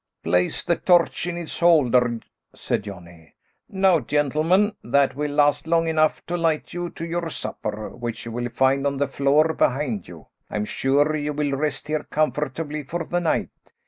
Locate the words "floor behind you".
9.07-10.25